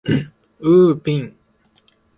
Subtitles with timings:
[0.61, 1.37] ウーピン